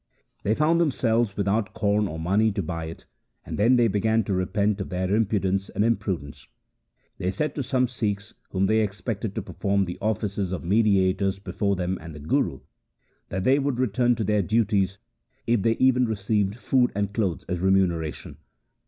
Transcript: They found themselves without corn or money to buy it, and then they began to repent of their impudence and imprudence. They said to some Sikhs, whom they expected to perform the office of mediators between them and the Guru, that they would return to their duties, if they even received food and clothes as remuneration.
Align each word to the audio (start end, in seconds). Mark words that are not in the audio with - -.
They 0.41 0.55
found 0.55 0.81
themselves 0.81 1.37
without 1.37 1.75
corn 1.75 2.07
or 2.07 2.17
money 2.17 2.51
to 2.53 2.63
buy 2.63 2.85
it, 2.85 3.05
and 3.45 3.55
then 3.59 3.75
they 3.75 3.87
began 3.87 4.23
to 4.23 4.33
repent 4.33 4.81
of 4.81 4.89
their 4.89 5.13
impudence 5.13 5.69
and 5.69 5.85
imprudence. 5.85 6.47
They 7.19 7.29
said 7.29 7.53
to 7.53 7.61
some 7.61 7.87
Sikhs, 7.87 8.33
whom 8.49 8.65
they 8.65 8.79
expected 8.79 9.35
to 9.35 9.43
perform 9.43 9.85
the 9.85 9.99
office 10.01 10.39
of 10.39 10.63
mediators 10.65 11.37
between 11.37 11.75
them 11.77 11.99
and 12.01 12.15
the 12.15 12.19
Guru, 12.19 12.61
that 13.29 13.43
they 13.43 13.59
would 13.59 13.77
return 13.79 14.15
to 14.15 14.23
their 14.23 14.41
duties, 14.41 14.97
if 15.45 15.61
they 15.61 15.73
even 15.77 16.07
received 16.07 16.55
food 16.55 16.91
and 16.95 17.13
clothes 17.13 17.45
as 17.47 17.59
remuneration. 17.59 18.37